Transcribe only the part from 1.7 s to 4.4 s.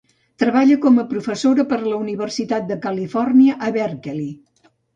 per a la Universitat de Califòrnia a Berkeley.